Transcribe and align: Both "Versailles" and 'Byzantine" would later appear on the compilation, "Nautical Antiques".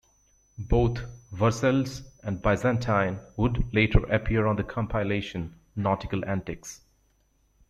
Both 0.57 1.01
"Versailles" 1.31 2.01
and 2.23 2.41
'Byzantine" 2.41 3.19
would 3.37 3.71
later 3.71 4.03
appear 4.05 4.47
on 4.47 4.55
the 4.55 4.63
compilation, 4.63 5.53
"Nautical 5.75 6.25
Antiques". 6.25 6.81